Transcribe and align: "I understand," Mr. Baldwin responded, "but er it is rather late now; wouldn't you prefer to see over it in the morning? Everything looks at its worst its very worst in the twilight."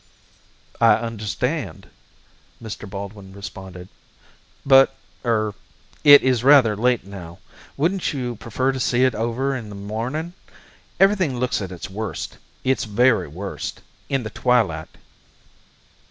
"I 0.81 0.93
understand," 0.95 1.87
Mr. 2.59 2.89
Baldwin 2.89 3.33
responded, 3.33 3.87
"but 4.65 4.95
er 5.23 5.53
it 6.03 6.23
is 6.23 6.43
rather 6.43 6.75
late 6.75 7.05
now; 7.05 7.37
wouldn't 7.77 8.11
you 8.11 8.35
prefer 8.37 8.71
to 8.71 8.79
see 8.79 9.05
over 9.05 9.55
it 9.55 9.59
in 9.59 9.69
the 9.69 9.75
morning? 9.75 10.33
Everything 10.99 11.37
looks 11.39 11.61
at 11.61 11.71
its 11.71 11.87
worst 11.87 12.39
its 12.63 12.85
very 12.85 13.27
worst 13.27 13.81
in 14.09 14.23
the 14.23 14.31
twilight." 14.31 14.89